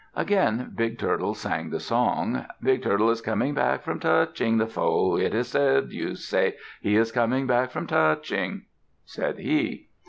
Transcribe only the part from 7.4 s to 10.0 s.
back from touching," said he.